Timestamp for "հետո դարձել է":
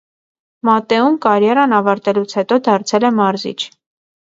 2.41-3.15